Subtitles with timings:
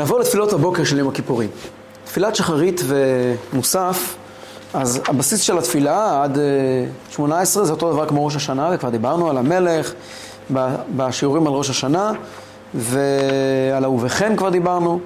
[0.00, 1.48] נעבור לתפילות הבוקר של יום הכיפורים.
[2.04, 4.16] תפילת שחרית ומוסף,
[4.74, 6.38] אז הבסיס של התפילה עד
[7.10, 9.92] 18 אה, זה אותו דבר כמו ראש השנה, וכבר דיברנו על המלך
[10.96, 12.12] בשיעורים על ראש השנה,
[12.74, 15.00] ועל ההובכן כבר דיברנו.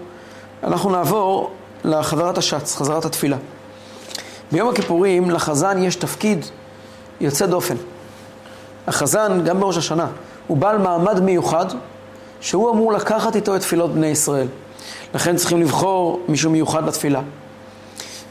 [0.63, 1.51] אנחנו נעבור
[1.85, 3.37] לחזרת השץ, חזרת התפילה.
[4.53, 6.45] ביום הכיפורים לחזן יש תפקיד
[7.21, 7.77] יוצא דופן.
[8.87, 10.07] החזן, גם בראש השנה,
[10.47, 11.67] הוא בעל מעמד מיוחד,
[12.41, 14.47] שהוא אמור לקחת איתו את תפילות בני ישראל.
[15.15, 17.21] לכן צריכים לבחור מישהו מיוחד לתפילה.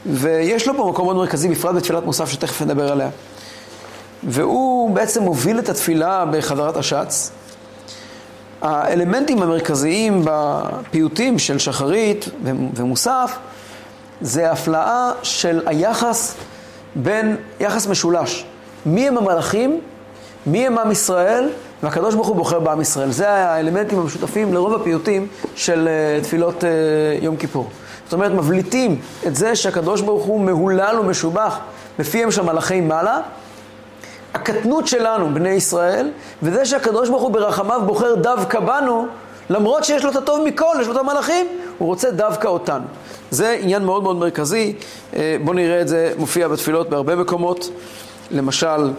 [0.06, 3.08] ויש לו פה מקום מאוד מרכזי, בפרט בתפילת מוסף שתכף נדבר עליה.
[4.22, 7.30] והוא בעצם מוביל את התפילה בחזרת השץ.
[8.62, 12.28] האלמנטים המרכזיים בפיוטים של שחרית
[12.74, 13.36] ומוסף
[14.20, 16.34] זה הפלאה של היחס
[16.94, 18.44] בין, יחס משולש.
[18.86, 19.80] מי הם המלאכים,
[20.46, 21.48] מי הם עם ישראל,
[21.82, 23.10] והקדוש ברוך הוא בוחר בעם ישראל.
[23.10, 27.68] זה האלמנטים המשותפים לרוב הפיוטים של uh, תפילות uh, יום כיפור.
[28.04, 31.58] זאת אומרת, מבליטים את זה שהקדוש ברוך הוא מהולל ומשובח
[31.98, 33.20] בפיהם של מלאכי מעלה,
[34.34, 36.10] הקטנות שלנו, בני ישראל,
[36.42, 39.06] וזה שהקדוש ברוך הוא ברחמיו בוחר דווקא בנו,
[39.50, 41.46] למרות שיש לו את הטוב מכל, יש לו את המלאכים,
[41.78, 42.84] הוא רוצה דווקא אותנו.
[43.30, 44.74] זה עניין מאוד מאוד מרכזי,
[45.16, 47.70] אה, בואו נראה את זה מופיע בתפילות בהרבה מקומות.
[48.30, 48.90] למשל,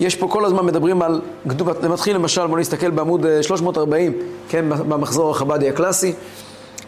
[0.00, 1.20] יש פה כל הזמן מדברים על,
[1.80, 4.18] זה מתחיל למשל, בואו נסתכל בעמוד 340, אה,
[4.48, 6.12] כן, במחזור החב"די הקלאסי,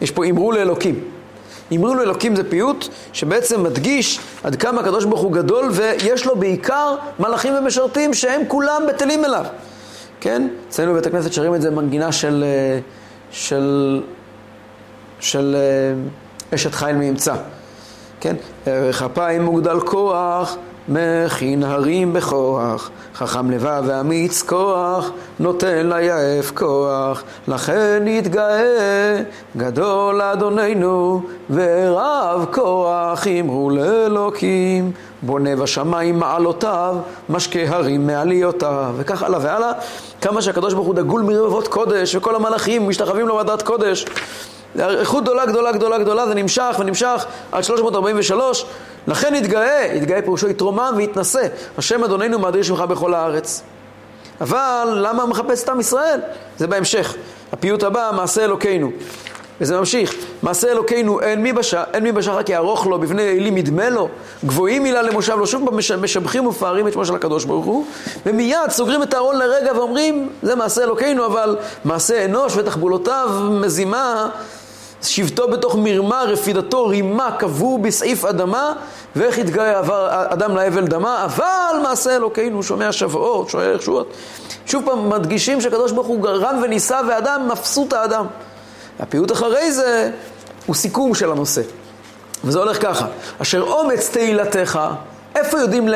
[0.01, 0.99] יש פה אמרו לאלוקים.
[1.75, 6.95] אמרו לאלוקים זה פיוט שבעצם מדגיש עד כמה הקדוש ברוך הוא גדול ויש לו בעיקר
[7.19, 9.45] מלאכים ומשרתים שהם כולם בטלים אליו.
[10.19, 10.47] כן?
[10.69, 12.79] אצלנו בבית הכנסת שרים את זה מנגינה של, אה,
[13.31, 14.01] של,
[15.19, 17.35] של אה, אשת חיל מאמצע.
[18.19, 18.35] כן?
[18.65, 20.57] ערך אפיים מוגדל כוח
[20.91, 29.21] מכין הרים בכוח, חכם לבב ואמיץ כוח, נותן ליעף כוח, לכן יתגאה,
[29.57, 36.95] גדול אדוננו, ורב כוח אמרו לאלוקים, בונה בשמיים מעלותיו,
[37.29, 39.71] משקה הרים מעליותיו, וכך הלאה והלאה,
[40.21, 44.05] כמה שהקדוש ברוך הוא דגול מרבבות קודש, וכל המלאכים משתחווים לו ועדת קודש.
[44.79, 48.65] איכות גדולה גדולה גדולה גדולה, זה נמשך ונמשך עד 343,
[49.07, 53.63] לכן יתגאה, יתגאה פירושו יתרומם ויתנשא, השם אדוננו מאדיר שמך בכל הארץ.
[54.41, 56.19] אבל למה מחפש את עם ישראל?
[56.57, 57.15] זה בהמשך.
[57.51, 58.91] הפיוט הבא, מעשה אלוקינו.
[59.61, 63.57] וזה ממשיך, מעשה אלוקינו אין מי בשחר, אין מי בשחר כי ארוך לו, בבני אלים
[63.57, 64.09] ידמה לו,
[64.45, 65.69] גבוהים מילה למושב לו, שוב
[66.01, 67.85] משבחים ומפארים את שמו של הקדוש ברוך הוא,
[68.25, 74.29] ומיד סוגרים את הארון לרגע ואומרים, זה מעשה אלוקינו, אבל מעשה אנוש ותחבולותיו מזימה
[75.01, 78.73] שבטו בתוך מרמה, רפידתו רימה, קבור בסעיף אדמה,
[79.15, 84.13] ואיך יתגאה אדם לאבל דמה, אבל מעשה אלוקינו שומע שבועות, שומע ישועות.
[84.65, 88.25] שוב פעם מדגישים שהקדוש ברוך הוא גרם ונישא ואדם מפסות האדם.
[88.99, 90.11] הפיוט אחרי זה
[90.65, 91.61] הוא סיכום של הנושא.
[92.43, 93.05] וזה הולך ככה,
[93.41, 94.79] אשר אומץ תהילתך,
[95.35, 95.87] איפה יודעים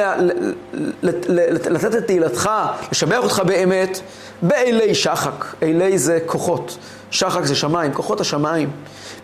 [1.69, 2.50] לתת את תהילתך,
[2.91, 4.00] לשבח אותך באמת?
[4.41, 6.78] באלי שחק, אלי זה כוחות,
[7.12, 8.69] שחק זה שמיים, כוחות השמיים.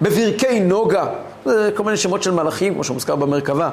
[0.02, 1.06] בברכי נוגה,
[1.46, 3.70] זה כל מיני שמות של מלאכים, כמו שמוזכר במרכבה.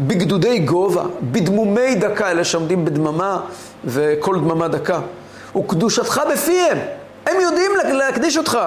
[0.00, 3.40] בגדודי גובה, בדמומי דקה, אלה שעומדים בדממה
[3.84, 5.00] וכל דממה דקה.
[5.56, 6.78] וקדושתך בפיהם,
[7.26, 8.58] הם יודעים להקדיש אותך.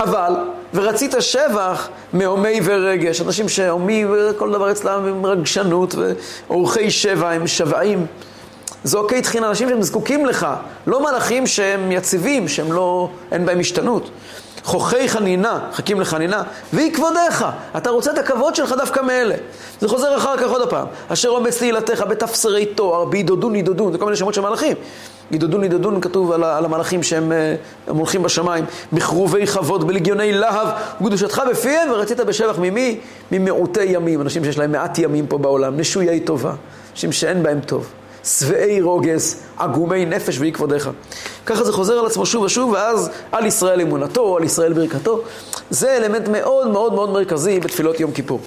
[0.00, 0.32] אבל,
[0.74, 5.94] ורצית שבח מהומי ורגש, אנשים שהומי וכל דבר אצלם עם רגשנות,
[6.48, 8.06] ואורחי שבע הם שבעים.
[8.84, 10.46] זועקי תחינה, אנשים שהם זקוקים לך,
[10.86, 14.10] לא מלאכים שהם יציבים, שהם לא, אין בהם השתנות.
[14.64, 17.44] חוכי חנינה, חכים לחנינה, והיא כבודיך.
[17.76, 19.34] אתה רוצה את הכבוד שלך דווקא מאלה.
[19.80, 20.86] זה חוזר אחר כך עוד פעם.
[21.08, 24.76] אשר עומס תהילתך בתפסרי תואר, בידודון ידודון, זה כל מיני שמות של מלאכים.
[25.32, 27.32] ידודון ידודון כתוב על, על המלאכים שהם
[27.88, 28.64] הולכים בשמיים.
[28.92, 30.68] בכרובי חוות, בלגיוני להב,
[31.00, 33.00] וקדושתך בפיהם, ורצית בשבח ממי?
[33.32, 34.20] ממעוטי ימים.
[34.20, 36.52] אנשים שיש להם מעט ימים פה בעולם, נשויי טובה.
[36.92, 37.86] אנשים שאין בהם טוב.
[38.24, 40.90] שבעי רוגז, עגומי נפש ואי כבודיך.
[41.46, 45.20] ככה זה חוזר על עצמו שוב ושוב, ואז על ישראל אמונתו, על ישראל ברכתו.
[45.70, 48.40] זה אלמנט מאוד מאוד מאוד מרכזי בתפילות יום כיפור.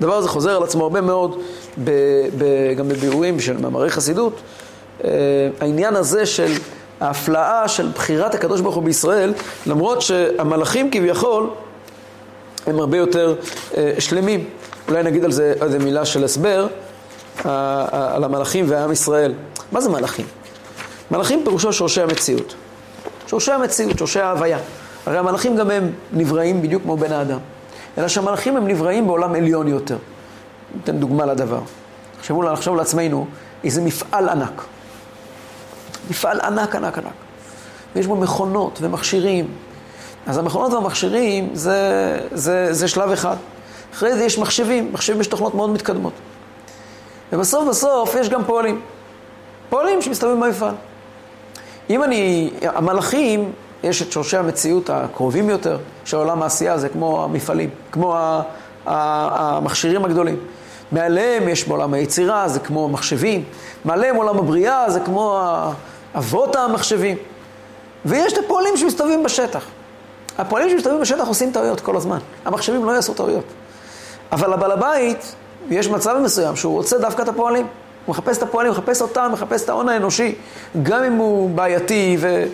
[0.00, 1.40] הדבר הזה חוזר על עצמו הרבה מאוד,
[1.84, 1.90] ב,
[2.38, 2.44] ב,
[2.76, 4.40] גם בביאורים של מאמרי חסידות.
[5.04, 5.10] אה,
[5.60, 6.52] העניין הזה של
[7.00, 9.34] ההפלאה של בחירת הקדוש ברוך הוא בישראל,
[9.66, 11.50] למרות שהמלאכים כביכול
[12.66, 13.34] הם הרבה יותר
[13.76, 14.44] אה, שלמים.
[14.88, 16.66] אולי נגיד על זה איזה מילה של הסבר.
[17.44, 19.34] על המלאכים ועם ישראל.
[19.72, 20.26] מה זה מלאכים?
[21.10, 22.54] מלאכים פירושו שורשי המציאות.
[23.26, 24.58] שורשי המציאות, שורשי ההוויה.
[25.06, 27.38] הרי המלאכים גם הם נבראים בדיוק כמו בן האדם.
[27.98, 29.96] אלא שהמלאכים הם נבראים בעולם עליון יותר.
[30.74, 31.60] ניתן דוגמה לדבר.
[32.18, 33.26] תחשבו לחשוב לעצמנו
[33.64, 34.62] איזה מפעל ענק.
[36.10, 37.12] מפעל ענק, ענק, ענק.
[37.96, 39.48] ויש בו מכונות ומכשירים.
[40.26, 43.36] אז המכונות והמכשירים זה, זה, זה שלב אחד.
[43.94, 46.12] אחרי זה יש מחשבים, מחשבים יש תוכנות מאוד מתקדמות.
[47.32, 48.80] ובסוף בסוף יש גם פועלים.
[49.68, 50.74] פועלים שמסתובבים במפעל.
[51.90, 53.52] אם אני, המלאכים,
[53.82, 58.16] יש את שורשי המציאות הקרובים יותר של עולם העשייה, זה כמו המפעלים, כמו
[58.86, 60.36] המכשירים הגדולים.
[60.92, 63.44] מעליהם יש בעולם היצירה, זה כמו מחשבים.
[63.84, 65.40] מעליהם עולם הבריאה, זה כמו
[66.14, 67.16] אבות המחשבים.
[68.04, 69.64] ויש את הפועלים שמסתובבים בשטח.
[70.38, 72.18] הפועלים שמסתובבים בשטח עושים טעויות כל הזמן.
[72.44, 73.44] המחשבים לא יעשו טעויות.
[74.32, 75.34] אבל הבעל הבית,
[75.70, 77.66] יש מצב מסוים שהוא רוצה דווקא את הפועלים.
[78.06, 80.34] הוא מחפש את הפועלים, מחפש אותם, מחפש את ההון האנושי,
[80.82, 82.44] גם אם הוא בעייתי, ו...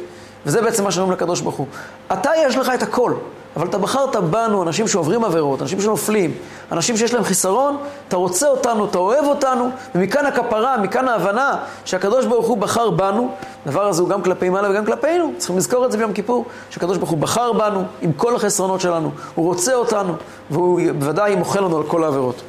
[0.46, 1.66] וזה בעצם מה שאומרים לקדוש ברוך הוא.
[2.12, 3.12] אתה יש לך את הכל.
[3.56, 6.34] אבל אתה בחרת בנו, אנשים שעוברים עבירות, אנשים שנופלים,
[6.72, 7.76] אנשים שיש להם חיסרון,
[8.08, 13.30] אתה רוצה אותנו, אתה אוהב אותנו, ומכאן הכפרה, מכאן ההבנה שהקדוש ברוך הוא בחר בנו,
[13.66, 16.98] הדבר הזה הוא גם כלפי מעלה וגם כלפינו, צריכים לזכור את זה ביום כיפור, שהקדוש
[16.98, 20.14] ברוך הוא בחר בנו עם כל החסרונות שלנו, הוא רוצה אותנו,
[20.50, 22.42] והוא בוודאי מוחל לנו על כל העבירות.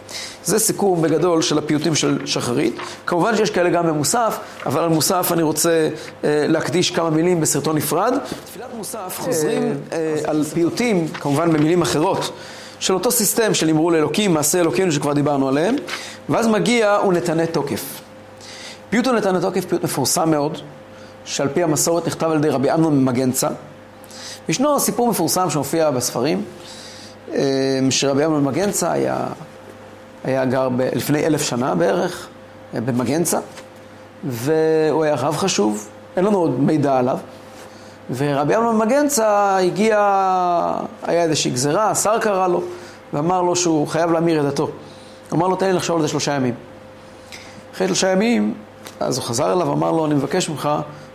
[0.46, 2.76] זה סיכום בגדול של הפיוטים של שחרית.
[3.06, 5.90] כמובן שיש כאלה גם במוסף, אבל על מוסף אני רוצה
[6.24, 8.14] אה, להקדיש כמה מילים בסרטון נפרד.
[8.46, 12.32] תפילת מוסף חוזרים אה, אה, על פיוטים, כמובן במילים אחרות,
[12.80, 15.76] של אותו סיסטם של אמרו לאלוקים, מעשה אלוקינו שכבר דיברנו עליהם,
[16.30, 18.02] ואז מגיע ונתנה תוקף.
[18.90, 20.58] פיוט ונתנה תוקף, פיוט מפורסם מאוד,
[21.26, 23.48] שעל פי המסורת נכתב על ידי רבי אמנון ממגנצה.
[24.50, 26.44] ישנו סיפור מפורסם שמופיע בספרים,
[27.34, 29.28] אה, שרבי אמנון ממגנצה היה
[30.26, 32.28] היה גר ב, לפני אלף שנה בערך,
[32.76, 33.40] אה, במגנצה,
[34.24, 35.88] והוא היה רב חשוב,
[36.18, 37.18] אין לנו עוד מידע עליו.
[38.16, 39.98] ורבי אמנון מגנצה הגיע,
[41.04, 42.64] היה איזושהי גזירה, השר קרא לו,
[43.14, 44.70] ואמר לו שהוא חייב להמיר את דתו.
[45.34, 46.54] אמר לו, תן לי לחשוב על זה שלושה ימים.
[47.74, 48.54] אחרי שלושה ימים,
[49.00, 50.70] אז הוא חזר אליו, אמר לו, אני מבקש ממך,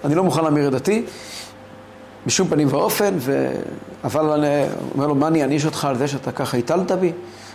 [0.05, 1.05] אני לא מוכן להמיר את דתי,
[2.27, 3.53] בשום פנים ואופן, ו...
[4.05, 7.07] אבל אני אומר לו, מה אני אעניש אותך על זה שאתה ככה הטלת בי?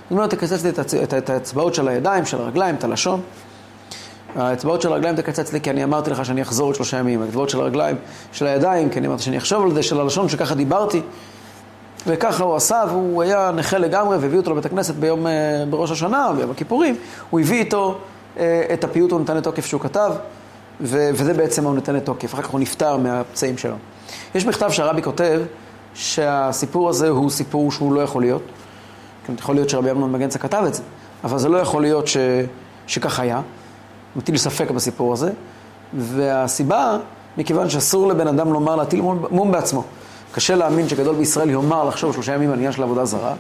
[0.10, 0.70] הוא אומר, תקצץ לי
[1.18, 3.22] את האצבעות של הידיים, של הרגליים, את הלשון.
[4.36, 7.22] האצבעות של הרגליים תקצץ לי כי אני אמרתי לך שאני אחזור עוד שלושה ימים.
[7.22, 7.96] האצבעות של הרגליים,
[8.32, 11.02] של הידיים, כי אני אמרתי שאני אחשוב על זה, של הלשון, שככה דיברתי.
[12.08, 15.32] וככה הוא עשה, והוא היה נכה לגמרי, והביא אותו לבית הכנסת ביום, אה,
[15.70, 16.96] בראש השנה, ביום הכיפורים.
[17.30, 17.98] הוא הביא איתו
[18.38, 20.12] אה, את הפיוט הוא נתן לתוקף שהוא כתב,
[20.82, 22.34] וזה בעצם הוא נתן לתוקף.
[22.34, 23.76] אחר כך הוא נפטר מהפצעים שלו.
[24.36, 25.42] יש מכתב שהרבי כותב
[25.94, 28.42] שהסיפור הזה הוא סיפור שהוא לא יכול להיות.
[29.26, 30.84] כן, יכול להיות שרבי אמנון מגנצה כתב את זה,
[31.24, 32.18] אבל זה לא יכול להיות ש...
[32.88, 33.42] שכך היה.
[34.16, 35.32] מטיל ספק בסיפור הזה,
[35.94, 36.98] והסיבה,
[37.38, 39.02] מכיוון שאסור לבן אדם לומר להטיל
[39.32, 39.84] מום בעצמו.
[40.32, 43.34] קשה להאמין שגדול בישראל יאמר לחשוב שלושה ימים על עניין של עבודה זרה,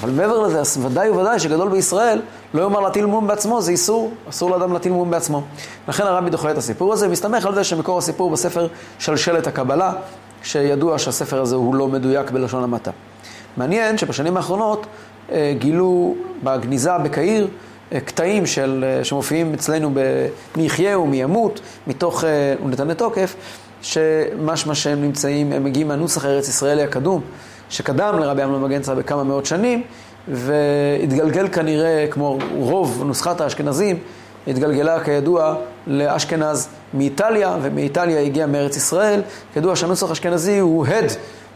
[0.00, 2.20] אבל מעבר לזה, ודאי וודאי שגדול בישראל
[2.54, 5.42] לא יאמר להטיל מום בעצמו, זה איסור, אסור לאדם להטיל מום בעצמו.
[5.88, 8.68] לכן הרבי דוחה את הסיפור הזה, ומסתמך על זה שמקור הסיפור בספר
[8.98, 9.92] שלשלת הקבלה,
[10.42, 12.90] שידוע שהספר הזה הוא לא מדויק בלשון המעטה.
[13.56, 14.86] מעניין שבשנים האחרונות
[15.32, 17.48] אה, גילו בגניזה בקהיר
[17.92, 19.90] אה, קטעים של, אה, שמופיעים אצלנו
[20.56, 22.24] מי יחיה ומי ימות, מתוך
[22.64, 23.34] ונתנה תוקף,
[23.82, 27.20] שמשמע שהם נמצאים, הם מגיעים מהנוסח הארץ ישראלי הקדום,
[27.68, 29.82] שקדם לרבי אמנון מגנצה בכמה מאות שנים,
[30.28, 33.98] והתגלגל כנראה, כמו רוב נוסחת האשכנזים,
[34.46, 35.54] התגלגלה כידוע
[35.86, 39.20] לאשכנז מאיטליה, ומאיטליה הגיע מארץ ישראל.
[39.54, 41.12] כידוע שהנוסח האשכנזי הוא הד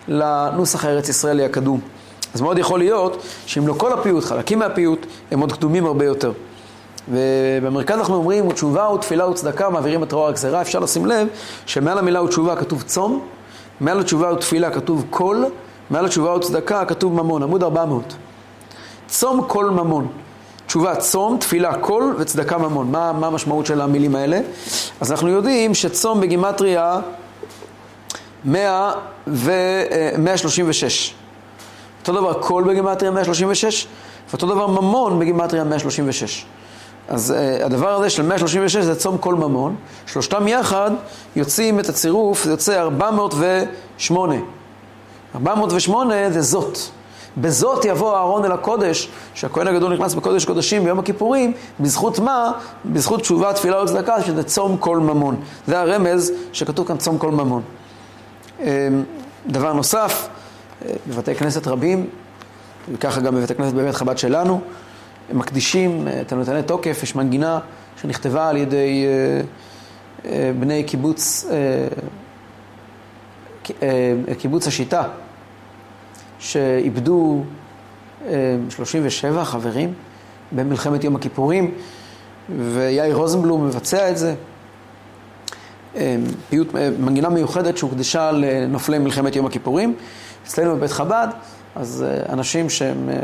[0.08, 1.80] לנוסח הארץ ישראלי הקדום.
[2.34, 6.32] אז מאוד יכול להיות שאם לא כל הפיוט, חלקים מהפיוט, הם עוד קדומים הרבה יותר.
[7.08, 10.60] ובמרכז אנחנו אומרים, ותשובה ותפילה וצדקה מעבירים את רוע הגזירה.
[10.60, 11.28] אפשר לשים לב
[11.66, 13.26] שמעל המילה ותשובה כתוב צום,
[13.80, 15.44] מעל התשובה ותפילה כתוב קול,
[15.92, 18.14] מעל התשובה וצדקה כתוב ממון, עמוד 400.
[19.06, 20.08] צום קול ממון.
[20.66, 22.90] תשובה צום, תפילה קול וצדקה ממון.
[22.90, 24.40] מה, מה המשמעות של המילים האלה?
[25.00, 27.00] אז אנחנו יודעים שצום בגימטריה
[28.44, 28.92] 100
[29.26, 29.52] ו...
[30.18, 31.14] 136.
[32.00, 33.86] אותו דבר קול בגימטריה 136,
[34.30, 36.44] ואותו דבר ממון בגימטריה 136.
[37.08, 40.90] אז אה, הדבר הזה של 136 זה צום קול ממון, שלושתם יחד
[41.36, 44.34] יוצאים את הצירוף, זה יוצא 408.
[45.34, 46.78] 408 זה זאת.
[47.36, 52.52] בזאת יבוא אהרון אל הקודש, שהכהן הגדול נכנס בקודש קודשים ביום הכיפורים, בזכות מה?
[52.84, 55.40] בזכות תשובה, תפילה וצדקה, שזה צום כל ממון.
[55.66, 57.62] זה הרמז שכתוב כאן צום כל ממון.
[58.60, 58.66] אמ,
[59.46, 60.28] דבר נוסף,
[61.08, 62.06] בבתי כנסת רבים,
[62.92, 64.60] וככה גם בבית הכנסת בבית חב"ד שלנו,
[65.30, 67.58] הם מקדישים את הנותני תוקף, יש מנגינה
[68.00, 69.40] שנכתבה על ידי אה,
[70.30, 71.46] אה, בני קיבוץ,
[73.82, 75.02] אה, קיבוץ השיטה,
[76.42, 77.42] שאיבדו
[78.68, 79.92] 37 חברים
[80.52, 81.74] במלחמת יום הכיפורים,
[82.58, 84.34] ויאיר רוזנבלום מבצע את זה.
[86.50, 86.68] פיוט,
[86.98, 89.94] מנגינה מיוחדת שהוקדשה לנופלי מלחמת יום הכיפורים.
[90.44, 91.28] אצלנו בבית חב"ד,
[91.74, 93.14] אז אה, אנשים שהם, אה,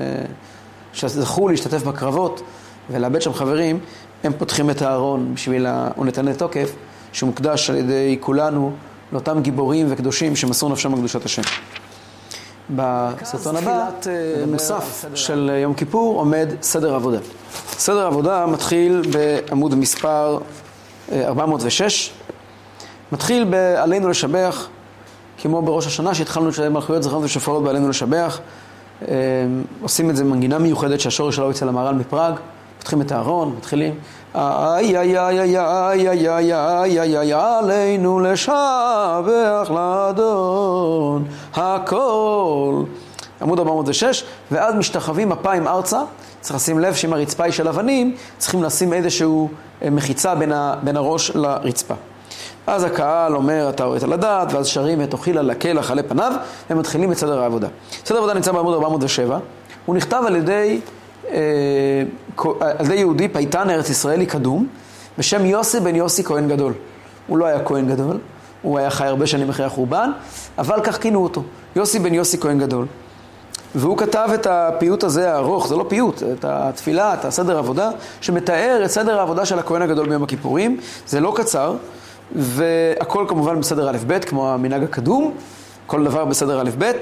[0.92, 2.42] שזכו להשתתף בקרבות
[2.90, 3.78] ולאבד שם חברים,
[4.24, 5.88] הם פותחים את הארון בשביל, ה...
[5.96, 6.74] הוא נתן לתוקף,
[7.12, 8.72] שמוקדש על ידי כולנו
[9.12, 11.42] לאותם גיבורים וקדושים שמסרו נפשם בקדושת השם.
[12.70, 13.90] בסרטון הבא,
[14.42, 17.18] במוסף של יום כיפור, עומד סדר עבודה.
[17.70, 20.38] סדר עבודה מתחיל בעמוד מספר
[21.12, 22.10] 406,
[23.12, 24.68] מתחיל ב"עלינו לשבח",
[25.38, 28.40] כמו בראש השנה שהתחלנו לשלם מלכויות זכרנו ושופרות בעלינו לשבח.
[29.82, 32.34] עושים את זה במנגינה מיוחדת שהשורש שלו אצל המהר"ל מפראג.
[32.88, 33.94] פותחים את הארון, מתחילים
[34.34, 42.82] איי איי איי איי איי איי איי איי איי איי עלינו לשבח לאדון הכל.
[43.42, 46.00] עמוד 406 ואז משתחווים אפיים ארצה.
[46.40, 49.50] צריך לשים לב שאם הרצפה היא של אבנים צריכים לשים איזשהו
[49.82, 50.34] מחיצה
[50.82, 51.94] בין, הראש לרצפה.
[52.66, 56.32] אז הקהל אומר, אתה הורית לדעת, ואז שרים את אוכילה לקלח עלי פניו,
[56.70, 57.68] ומתחילים את סדר העבודה.
[58.04, 59.38] סדר העבודה נמצא בעמוד 407,
[59.86, 60.97] הוא נכתב על ידי אה,
[62.60, 64.66] על ידי יהודי פייטן ארץ ישראלי קדום,
[65.18, 66.72] בשם יוסי בן יוסי כהן גדול.
[67.26, 68.18] הוא לא היה כהן גדול,
[68.62, 70.10] הוא היה חי הרבה שנים אחרי החורבן,
[70.58, 71.42] אבל כך כינו אותו,
[71.76, 72.86] יוסי בן יוסי כהן גדול.
[73.74, 78.82] והוא כתב את הפיוט הזה הארוך, זה לא פיוט, את התפילה, את הסדר עבודה, שמתאר
[78.84, 80.80] את סדר העבודה של הכהן הגדול ביום הכיפורים.
[81.06, 81.74] זה לא קצר,
[82.36, 85.34] והכל כמובן בסדר א'-ב', כמו המנהג הקדום,
[85.88, 86.92] כל דבר בסדר א'-ב'.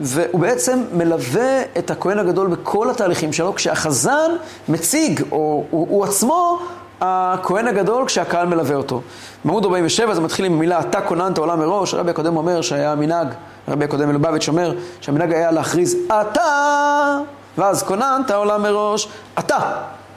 [0.00, 4.30] והוא בעצם מלווה את הכהן הגדול בכל התהליכים שלו, כשהחזן
[4.68, 6.58] מציג, או הוא, הוא עצמו
[7.00, 9.00] הכהן הגדול כשהקהל מלווה אותו.
[9.44, 13.28] בעמוד 47 זה מתחיל עם המילה אתה כוננת עולם מראש, הרבי הקודם אומר שהיה מנהג,
[13.66, 17.18] הרבי הקודם מלובביץ' אומר שהמנהג היה להכריז אתה,
[17.58, 19.58] ואז כוננת עולם מראש, אתה.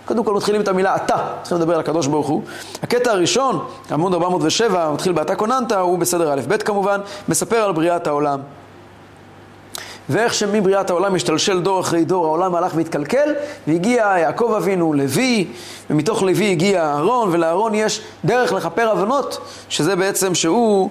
[0.06, 2.42] קודם כל מתחילים את המילה אתה, צריכים לדבר על הקדוש ברוך הוא.
[2.84, 8.08] הקטע הראשון, עמוד 407, מתחיל באתה כוננת, הוא בסדר א' ב' כמובן, מספר על בריאת
[8.08, 8.40] העולם.
[10.10, 13.34] ואיך שמבריאת העולם השתלשל דור אחרי דור, העולם הלך והתקלקל,
[13.68, 15.48] והגיע יעקב אבינו, לוי,
[15.90, 19.38] ומתוך לוי הגיע אהרון, ולאהרון יש דרך לכפר עוונות,
[19.70, 20.90] שזה בעצם שהוא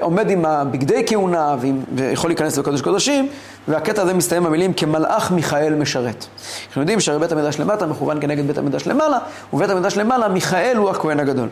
[0.00, 1.56] עומד עם הבגדי כהונה,
[1.94, 3.28] ויכול להיכנס לקודש קודשים,
[3.68, 6.26] והקטע הזה מסתיים במילים כמלאך מיכאל משרת.
[6.68, 9.18] אנחנו יודעים שהרי בית המדרש למטה מכוון כנגד בית המדרש למעלה,
[9.52, 11.48] ובית המדרש למעלה מיכאל הוא הכהן הגדול.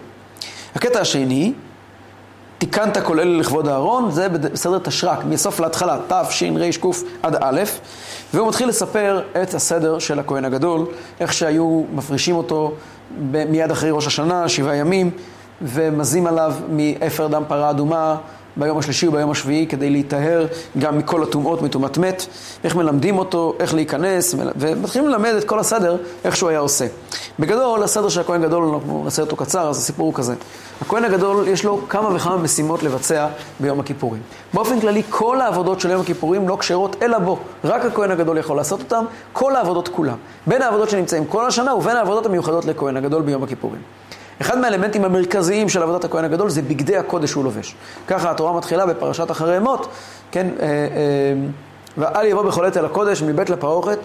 [0.74, 1.52] הקטע השני,
[2.58, 6.86] תיקנת כל אלה לכבוד אהרון, זה בסדר תשרק, מסוף להתחלה, ת', ש', ר', ק'
[7.22, 7.62] עד א',
[8.34, 10.86] והוא מתחיל לספר את הסדר של הכהן הגדול,
[11.20, 12.72] איך שהיו מפרישים אותו
[13.30, 15.10] מיד אחרי ראש השנה, שבעה ימים,
[15.62, 18.16] ומזים עליו מאפר דם פרה אדומה
[18.56, 20.46] ביום השלישי וביום השביעי כדי להיטהר
[20.78, 22.26] גם מכל הטומאות, מטומאת מת,
[22.64, 26.86] איך מלמדים אותו, איך להיכנס, ומתחילים ללמד את כל הסדר, איך שהוא היה עושה.
[27.38, 30.34] בגדול, הסדר של הכהן גדול, אנחנו נעשה אותו קצר, אז הסיפור הוא כזה.
[30.80, 33.28] הכהן הגדול, יש לו כמה וכמה משימות לבצע
[33.60, 34.22] ביום הכיפורים.
[34.54, 37.38] באופן כללי, כל העבודות של יום הכיפורים לא כשרות אלא בו.
[37.64, 40.16] רק הכהן הגדול יכול לעשות אותן, כל העבודות כולם.
[40.46, 43.80] בין העבודות שנמצאים כל השנה ובין העבודות המיוחדות לכהן הגדול ביום הכיפורים.
[44.40, 47.74] אחד מהאלמנטים המרכזיים של עבודת הכהן הגדול זה בגדי הקודש שהוא לובש.
[48.06, 49.86] ככה התורה מתחילה בפרשת אחרי אמות,
[50.30, 50.78] כן, אה, אה,
[51.98, 53.98] ואל יבוא בכל עת אל הקודש מבית לפרוכת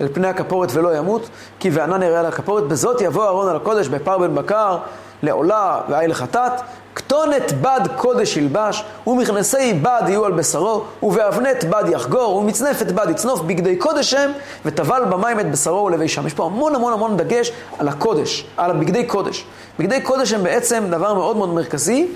[0.00, 1.28] אל פני הכפורת ולא ימות,
[1.60, 4.78] כי וענן יראה על הכפורת, בזאת יבוא אהרון על הקודש בפר בן בקר,
[5.22, 6.52] לעולה ועי לחטאת,
[6.98, 13.40] כתונת בד קודש ילבש, ומכנסי בד יהיו על בשרו, ובאבנת בד יחגור, ומצנפת בד יצנוף
[13.40, 14.30] בגדי קודש הם,
[14.64, 16.26] וטבל במים את בשרו ולבישם.
[16.26, 19.44] יש פה המון המון המון דגש על הקודש, על הבגדי קודש.
[19.78, 22.08] בגדי קודש הם בעצם דבר מאוד מאוד מרכזי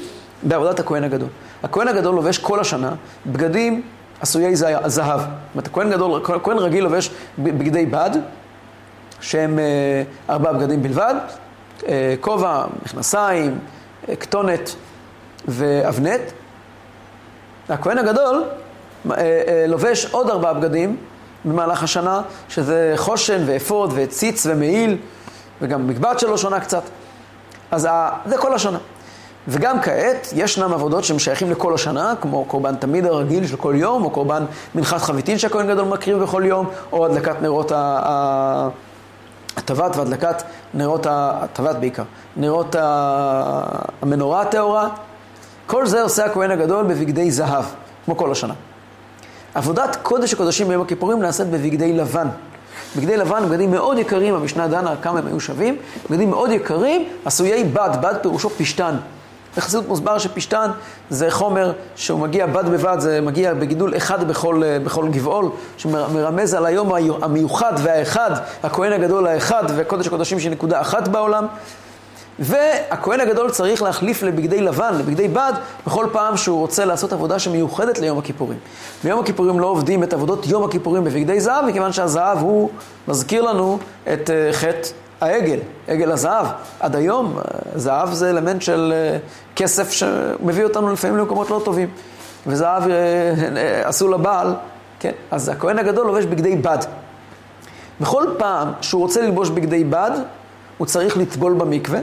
[0.43, 1.29] בעבודת הכהן הגדול.
[1.63, 2.95] הכהן הגדול לובש כל השנה
[3.27, 3.83] בגדים
[4.21, 5.21] עשויי זהב.
[5.21, 8.11] זאת אומרת, הכהן גדול, כהן רגיל לובש בגדי בד,
[9.21, 9.65] שהם אה,
[10.31, 11.15] ארבעה בגדים בלבד,
[11.89, 13.59] אה, כובע, מכנסיים,
[14.21, 14.75] כתונת
[15.49, 16.21] ואבנט.
[17.69, 18.45] הכהן הגדול
[19.69, 20.97] לובש עוד ארבעה בגדים
[21.45, 24.97] במהלך השנה, שזה חושן ואפוד וציץ ומעיל,
[25.63, 26.83] וגם מקבט שלו שונה קצת.
[27.71, 27.89] אז
[28.27, 28.79] זה כל השנה.
[29.49, 34.05] וגם כעת, ישנם עבודות שהם שייכים לכל השנה, כמו קורבן תמיד הרגיל של כל יום,
[34.05, 34.45] או קורבן
[34.75, 37.73] מנחת חביתין שהכהן גדול מקריב בכל יום, או הדלקת נרות
[39.57, 40.43] הטבת והדלקת
[40.75, 42.03] נרות הטבת בעיקר,
[42.37, 44.89] נרות המנורה הטהורה.
[45.67, 47.65] כל זה עושה הכהן הגדול בבגדי זהב,
[48.05, 48.55] כמו כל השנה.
[49.55, 52.29] עבודת קודש הקודשים ביום הכיפורים נעשית בבגדי לבן.
[52.97, 55.77] בגדי לבן, בגדים מאוד יקרים, המשנה דנה כמה הם היו שווים,
[56.11, 58.97] בגדים מאוד יקרים, עשויי בד, בד פירושו פשתן.
[59.57, 60.71] בחסידות מוסבר שפשתן
[61.11, 66.67] זה חומר שהוא מגיע בד בבד, זה מגיע בגידול אחד בכל, בכל גבעול, שמרמז על
[66.67, 66.93] היום
[67.23, 68.31] המיוחד והאחד,
[68.63, 71.47] הכהן הגדול האחד וקודש הקודשים שהיא נקודה אחת בעולם.
[72.39, 75.53] והכהן הגדול צריך להחליף לבגדי לבן, לבגדי בד,
[75.87, 78.59] בכל פעם שהוא רוצה לעשות עבודה שמיוחדת ליום הכיפורים.
[79.05, 82.71] ביום הכיפורים לא עובדים את עבודות יום הכיפורים בבגדי זהב, מכיוון שהזהב הוא
[83.09, 83.79] מזכיר לנו
[84.13, 84.89] את uh, חטא
[85.23, 86.47] העגל, עגל הזהב.
[86.81, 87.43] עד היום, uh,
[87.79, 91.89] זהב זה אלמנט של uh, כסף שמביא אותנו לפעמים למקומות לא טובים.
[92.47, 92.89] וזהב uh,
[93.85, 94.55] עשו לבעל,
[95.01, 95.13] כן?
[95.31, 96.79] אז הכהן הגדול לובש בגדי בד.
[98.01, 100.11] בכל פעם שהוא רוצה ללבוש בגדי בד,
[100.79, 102.01] הוא צריך לטבול במקווה,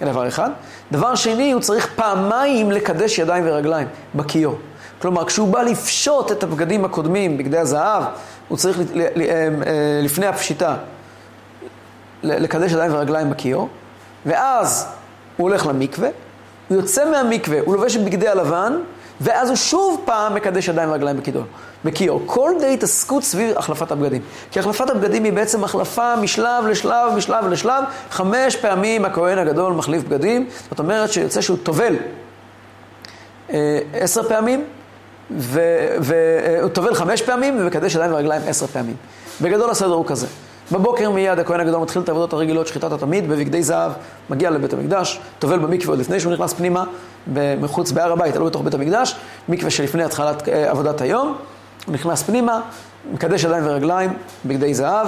[0.00, 0.50] דבר אחד.
[0.92, 4.58] דבר שני, הוא צריך פעמיים לקדש ידיים ורגליים בכיור.
[5.02, 8.02] כלומר, כשהוא בא לפשוט את הבגדים הקודמים, בגדי הזהב,
[8.48, 9.48] הוא צריך אה, אה,
[10.02, 10.76] לפני הפשיטה
[12.22, 13.68] לקדש ידיים ורגליים בכיור,
[14.26, 14.86] ואז
[15.36, 16.08] הוא הולך למקווה,
[16.68, 18.78] הוא יוצא מהמקווה, הוא לובש את בגדי הלבן,
[19.20, 21.46] ואז הוא שוב פעם מקדש ידיים ורגליים בכידון,
[21.84, 22.22] בכיור.
[22.26, 24.22] כל די התעסקות סביב החלפת הבגדים.
[24.50, 27.84] כי החלפת הבגדים היא בעצם החלפה משלב לשלב, משלב לשלב.
[28.10, 30.48] חמש פעמים הכהן הגדול מחליף בגדים.
[30.70, 31.96] זאת אומרת שיוצא שהוא טובל
[33.50, 34.64] אה, עשר פעמים,
[35.30, 38.96] והוא טובל חמש פעמים ומקדש ידיים ורגליים עשר פעמים.
[39.40, 40.26] בגדול הסדר הוא כזה.
[40.72, 43.92] בבוקר מיד הכהן הגדול מתחיל את העבודות הרגילות, שחיטת התמיד בבגדי זהב,
[44.30, 46.84] מגיע לבית המקדש, טובל במקווה עוד לפני שהוא נכנס פנימה,
[47.60, 49.16] מחוץ בהר הבית, לא בתוך בית המקדש,
[49.48, 51.36] מקווה שלפני התחלת אה, עבודת היום,
[51.86, 52.60] הוא נכנס פנימה,
[53.12, 54.12] מקדש ידיים ורגליים,
[54.44, 55.06] בגדי זהב,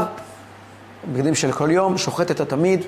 [1.13, 2.85] בגדים של כל יום, שוחט את התמיד,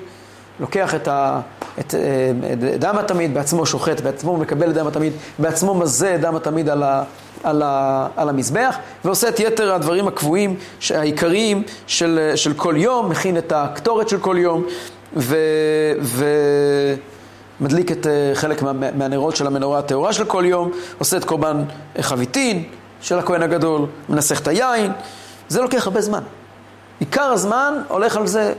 [0.59, 1.39] לוקח את, ה,
[1.79, 6.35] את, אה, את דם התמיד, בעצמו שוחט, בעצמו מקבל את דם התמיד, בעצמו מזה דם
[6.35, 7.03] התמיד על, ה,
[7.43, 10.55] על, ה, על המזבח, ועושה את יתר הדברים הקבועים,
[10.89, 14.63] העיקריים של, של כל יום, מכין את הקטורת של כל יום,
[15.17, 15.37] ו...
[16.01, 16.25] ו
[17.61, 21.63] מדליק את אה, חלק מה, מהנרות של המנורה הטהורה של כל יום, עושה את קורבן
[22.01, 22.63] חביתין
[23.01, 24.91] של הכהן הגדול, מנסח את היין,
[25.47, 26.23] זה לוקח הרבה זמן.
[26.99, 28.53] עיקר הזמן הולך על זה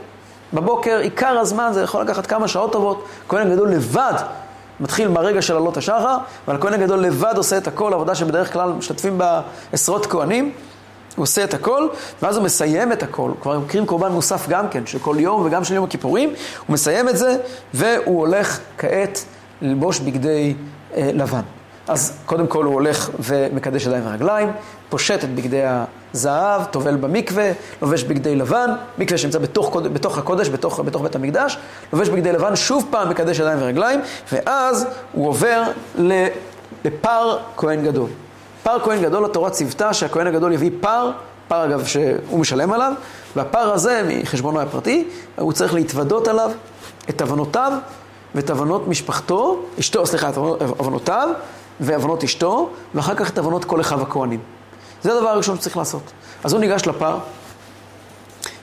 [0.53, 4.13] בבוקר, עיקר הזמן זה יכול לקחת כמה שעות טובות, הכהן הגדול לבד
[4.79, 6.17] מתחיל מהרגע של עלות השחר,
[6.47, 9.41] אבל הכהן הגדול לבד עושה את הכל, עבודה שבדרך כלל משתתפים בה
[9.73, 10.51] עשרות כהנים.
[11.15, 11.87] הוא עושה את הכל,
[12.21, 13.31] ואז הוא מסיים את הכל.
[13.41, 16.29] כבר מקרים קורבן מוסף גם כן, של כל יום וגם של יום הכיפורים.
[16.29, 17.37] הוא מסיים את זה,
[17.73, 19.25] והוא הולך כעת
[19.61, 20.53] ללבוש בגדי
[20.95, 21.41] אה, לבן.
[21.87, 24.49] אז קודם כל הוא הולך ומקדש ידיים ורגליים,
[24.89, 25.61] פושט את בגדי
[26.13, 31.57] הזהב, טובל במקווה, לובש בגדי לבן, מקווה שנמצא בתוך, בתוך הקודש, בתוך, בתוך בית המקדש,
[31.93, 33.99] לובש בגדי לבן, שוב פעם מקדש ידיים ורגליים,
[34.31, 35.63] ואז הוא עובר
[36.85, 38.09] לפר כהן גדול.
[38.63, 41.11] פר כהן גדול, התורה ציוותה שהכהן הגדול יביא פר,
[41.47, 42.93] פר אגב שהוא משלם עליו,
[43.35, 46.51] והפר הזה, מחשבונו הפרטי, הוא צריך להתוודות עליו
[47.09, 47.71] את עוונותיו
[48.35, 50.37] ואת עוונות משפחתו, אשתו, סליחה, את
[50.77, 51.29] עוונותיו
[51.79, 54.39] ועוונות אשתו, ואחר כך את עוונות כל אחיו הכהנים.
[55.03, 56.11] זה הדבר הראשון שצריך לעשות.
[56.43, 57.17] אז הוא ניגש לפר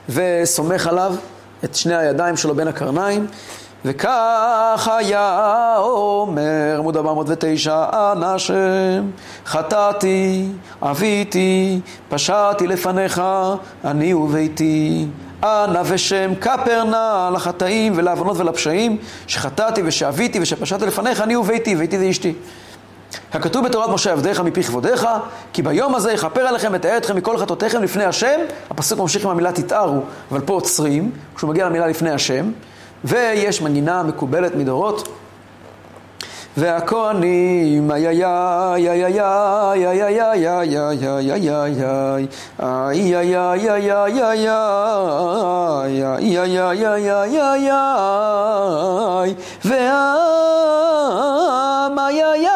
[0.08, 1.14] וסומך עליו
[1.64, 3.26] את שני הידיים שלו בין הקרניים,
[3.84, 9.10] וכך היה אומר, עמוד 409, אנא השם,
[9.46, 10.48] חטאתי,
[10.80, 13.22] עוויתי, פשעתי לפניך,
[13.84, 15.06] אני וביתי.
[15.42, 18.96] אנא ושם כפר נא לחטאים ולעוונות ולפשעים,
[19.26, 22.34] שחטאתי ושעוויתי ושפשעתי לפניך, אני וביתי, ביתי זה אשתי.
[23.32, 25.08] הכתוב בתורת משה עבדיך מפי כבודיך,
[25.52, 28.40] כי ביום הזה יכפר עליכם ותאר אתכם מכל חטאותיכם לפני השם.
[28.70, 32.50] הפסוק ממשיך עם המילה תתארו, אבל פה עוצרים, כשהוא מגיע למילה לפני השם.
[33.04, 35.08] ויש מנגינה מקובלת מדורות.
[36.56, 41.54] והכהנים, איי איי איי איי איי איי איי איי איי
[42.60, 43.92] איי איי איי איי
[47.12, 47.70] איי
[52.32, 52.55] איי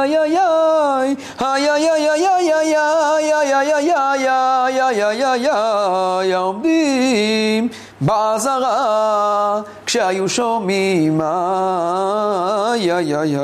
[0.00, 6.34] איי איי איי איי איי איי איי איי איי איי איי איי איי איי איי
[6.34, 7.68] עומדים
[8.00, 13.38] בעזרה כשהיו שומעים איי איי איי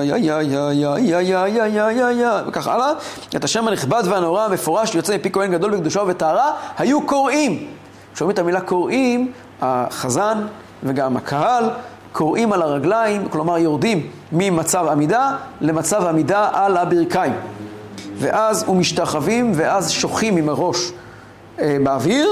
[1.80, 2.92] איי איי וכך הלאה
[3.36, 7.66] את השם הנכבד והנורא המפורש שיוצא מפי כהן גדול בקדושה וטהרה היו קוראים
[8.14, 10.46] שומעים את המילה קוראים החזן
[10.82, 11.70] וגם הקהל
[12.16, 17.32] קוראים על הרגליים כלומר יורדים ממצב עמידה למצב עמידה על הברכיים
[18.18, 20.92] ואז ומשתחווים ואז שוחים עם הראש
[21.58, 22.28] באוויר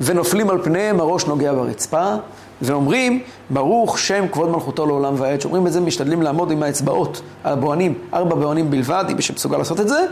[0.00, 2.14] ונופלים על פניהם, הראש נוגע ברצפה,
[2.62, 5.40] ואומרים, ברוך שם כבוד מלכותו לעולם ועד.
[5.40, 9.56] שאומרים את זה, משתדלים לעמוד עם האצבעות על הבוהנים, ארבע בוהנים בלבד, אם יש מסוגל
[9.58, 10.06] לעשות את זה,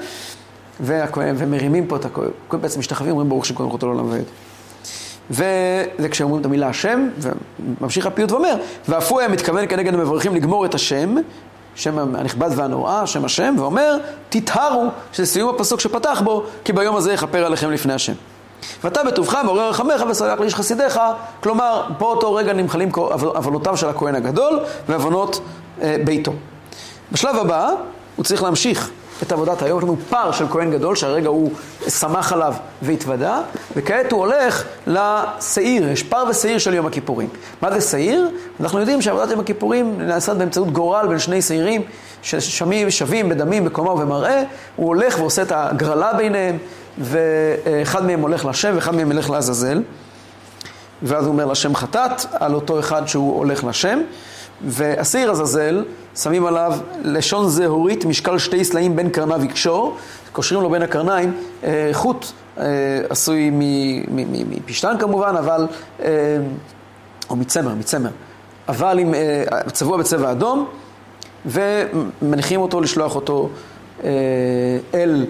[0.80, 4.24] ומרימים פה את הכהן, בעצם משתחווים, אומרים ברוך שם כבוד מלכותו לעולם ועד.
[5.30, 8.56] וכשאומרים את המילה השם, וממשיך הפיוט ואומר,
[8.88, 11.14] ואף הוא היה מתכוון כנגד המברכים לגמור את השם,
[11.74, 13.96] שם הנכבד והנורא, שם השם, ואומר,
[14.28, 18.12] תטהרו, שזה סיום הפסוק שפתח בו, כי ביום הזה יכפר עליכם לפני השם.
[18.84, 21.00] ואתה בטובך מעורר רחמך וסלח לאיש חסידיך,
[21.42, 25.40] כלומר, פה אותו רגע נמחלים עוונותיו של הכהן הגדול ועוונות
[25.82, 26.32] אה, ביתו.
[27.12, 27.70] בשלב הבא,
[28.16, 28.90] הוא צריך להמשיך
[29.22, 29.78] את עבודת היום.
[29.78, 31.50] יש לנו פר של כהן גדול, שהרגע הוא
[31.88, 33.40] שמח עליו והתוודה,
[33.76, 37.28] וכעת הוא הולך לשעיר, יש פר ושעיר של יום הכיפורים.
[37.62, 38.28] מה זה שעיר?
[38.60, 41.82] אנחנו יודעים שעבודת יום הכיפורים נעשית באמצעות גורל בין שני שעירים,
[42.22, 44.42] ששווים בדמים, בקומה ובמראה.
[44.76, 46.58] הוא הולך ועושה את הגרלה ביניהם,
[46.98, 49.82] ואחד מהם הולך לשם ואחד מהם ילך לעזאזל.
[51.02, 54.00] ואז הוא אומר לשם חטאת, על אותו אחד שהוא הולך לשם.
[54.62, 55.84] והשעיר עזאזל,
[56.16, 59.96] שמים עליו לשון זהורית, משקל שתי סלעים בין קרניו יקשור,
[60.32, 62.26] קושרים לו בין הקרניים אה, חוט
[62.58, 62.64] אה,
[63.08, 63.50] עשוי
[64.10, 65.66] מפשטן כמובן, אבל,
[66.02, 66.36] אה,
[67.30, 68.10] או מצמר, מצמר,
[68.68, 69.14] אבל עם,
[69.72, 70.66] צבוע בצבע אדום,
[71.46, 73.48] ומניחים אותו לשלוח אותו
[74.94, 75.26] אל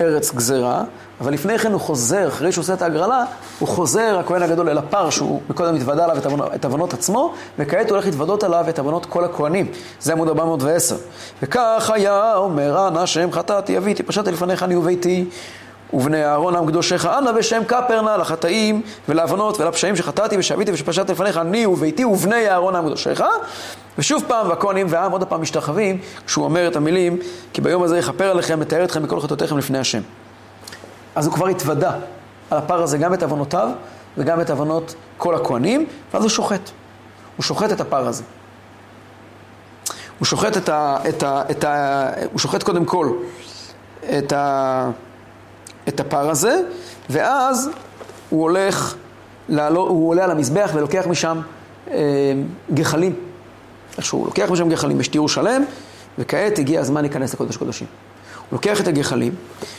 [0.00, 0.84] ארץ גזרה.
[1.20, 3.24] אבל לפני כן הוא חוזר, אחרי שהוא עושה את ההגרלה,
[3.58, 6.16] הוא חוזר, הכהן הגדול, אל הפר שהוא מקודם התוודה עליו
[6.54, 9.66] את עוונות עצמו, וכעת הוא הולך להתוודות עליו את עוונות כל הכהנים.
[10.00, 10.96] זה עמוד 410.
[11.42, 15.28] וכך היה אומר אנא שם חטאתי אביתי, פשטתי לפניך אני וביתי.
[15.92, 21.66] ובני אהרון עם קדושך אנא בשם כפרנה לחטאים ולעוונות ולפשעים שחטאתי ושביתי ושפשטתי לפניך אני
[21.66, 23.20] וביתי ובני אהרון עם קדושך
[23.98, 27.18] ושוב פעם והכהנים והעם עוד פעם משתחווים כשהוא אומר את המילים
[27.52, 30.00] כי ביום הזה יכפר עליכם לתאר אתכם מכל חטאותיכם לפני השם
[31.18, 31.92] אז הוא כבר התוודה
[32.50, 33.68] על הפר הזה גם את עוונותיו
[34.18, 36.70] וגם את עוונות כל הכהנים, ואז הוא שוחט.
[37.36, 38.22] הוא שוחט את הפר הזה.
[40.18, 40.96] הוא שוחט את ה...
[41.08, 43.12] את ה, את ה הוא שוחט קודם כל
[44.18, 44.90] את, ה,
[45.88, 46.60] את הפר הזה,
[47.10, 47.70] ואז
[48.30, 48.94] הוא הולך,
[49.48, 51.40] לעלו, הוא עולה על המזבח ולוקח משם
[51.90, 51.96] אה,
[52.74, 53.14] גחלים.
[53.96, 55.64] איכשהו הוא לוקח משם גחלים, יש תיאור שלם,
[56.18, 57.86] וכעת הגיע הזמן להיכנס לקודש קודשים.
[58.36, 59.34] הוא לוקח את הגחלים,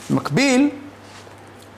[0.10, 0.69] במקביל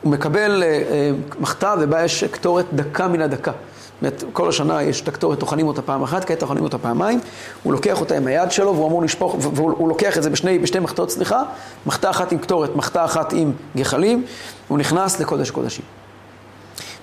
[0.02, 3.52] הוא מקבל אה, אה, מחטא ובה יש קטורת דקה מן הדקה.
[3.52, 7.20] זאת אומרת, כל השנה יש את הקטורת, טוחנים אותה פעם אחת, כעת טוחנים אותה פעמיים.
[7.64, 10.80] הוא לוקח אותה עם היד שלו והוא אמור לשפוך, והוא לוקח את זה בשני, בשתי
[10.80, 11.44] מחטאות, סליחה,
[11.86, 14.26] מחטא אחת עם קטורת, מחטא אחת עם גחלים,
[14.68, 15.86] הוא נכנס לקודש קודשים.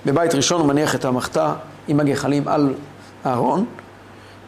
[0.05, 1.53] בבית ראשון הוא מניח את המחטא
[1.87, 2.73] עם הגחלים על
[3.23, 3.65] הארון,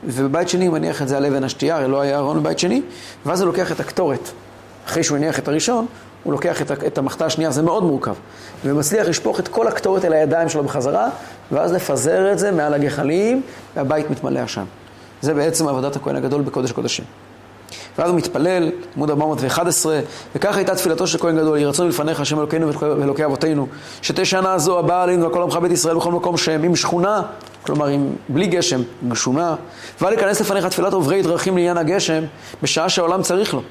[0.03, 2.81] ובבית שני הוא מניח את זה על אבן השתייה, הרי לא היה ארון בבית שני,
[3.25, 4.29] ואז הוא לוקח את הקטורת,
[4.87, 5.85] אחרי שהוא הניח את הראשון,
[6.23, 8.13] הוא לוקח את, את המחטא השנייה, זה מאוד מורכב,
[8.65, 11.09] ומצליח לשפוך את כל הקטורת אל הידיים שלו בחזרה,
[11.51, 13.41] ואז לפזר את זה מעל הגחלים,
[13.75, 14.63] והבית מתמלא עשן.
[15.21, 17.05] זה בעצם עבודת הכהן הגדול בקודש קודשים.
[17.97, 19.99] ואז הוא מתפלל, עמוד 411,
[20.35, 23.67] וכך הייתה תפילתו של כהן גדול, יהי רצון לפניך, השם אלוקינו ואלוקי אבותינו,
[24.01, 27.21] שתהיה שנה זו הבאה עלינו וכל עמך בית ישראל בכל מקום שהם עם שכונה,
[27.63, 29.55] כלומר עם בלי גשם, גשומה,
[30.01, 32.23] ואל ייכנס לפניך תפילת עוברי דרכים לעניין הגשם,
[32.63, 33.61] בשעה שהעולם צריך לו.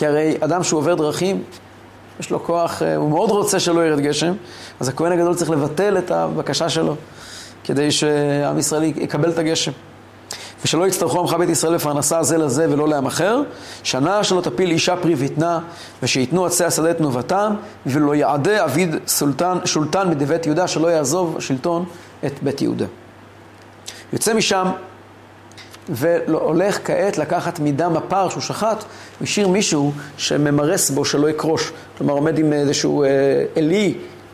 [0.00, 1.42] כי הרי אדם שהוא עובר דרכים,
[2.20, 4.32] יש לו כוח, אה, הוא מאוד רוצה שלא ירד גשם,
[4.80, 6.96] אז הכהן הגדול צריך לבטל את הבקשה שלו,
[7.64, 9.72] כדי שעם ישראל יקבל את הגשם.
[10.64, 13.42] ושלא יצטרכו עמך בית ישראל לפרנסה זה לזה ולא לעם אחר,
[13.82, 15.58] שנה שלא תפיל אישה פרי ויתנה,
[16.02, 17.54] ושייתנו עצי השדה תנובתם,
[17.86, 21.84] ולא יעדה אביד סולטן, שולטן מדבית יהודה, שלא יעזוב השלטון
[22.26, 22.86] את בית יהודה.
[24.12, 24.66] יוצא משם
[25.90, 28.84] והולך כעת לקחת מדם הפר שהוא שחט,
[29.18, 31.72] הוא השאיר מישהו שממרס בו שלא יקרוש.
[31.98, 33.08] כלומר, עומד עם איזשהו אה,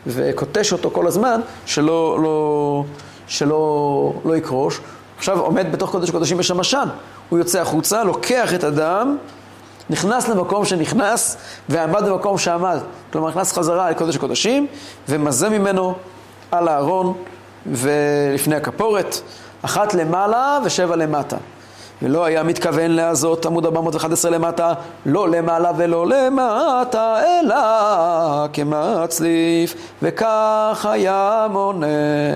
[0.07, 2.83] וקוטש אותו כל הזמן, שלא לא,
[3.27, 4.79] שלא לא יקרוש.
[5.17, 6.87] עכשיו עומד בתוך קודש קודשים בשם עשן.
[7.29, 9.17] הוא יוצא החוצה, לוקח את הדם,
[9.89, 11.37] נכנס למקום שנכנס,
[11.69, 12.77] ועמד במקום שעמד.
[13.11, 14.67] כלומר, נכנס חזרה לקודש הקודשים,
[15.09, 15.95] ומזה ממנו
[16.51, 17.13] על הארון
[17.65, 19.21] ולפני הכפורת.
[19.61, 21.37] אחת למעלה ושבע למטה.
[22.01, 24.73] ולא היה מתכוון להזות עמוד 411 למטה,
[25.05, 27.55] לא למעלה ולא למטה, אלא
[28.53, 31.87] כמצליף, וכך היה מונה.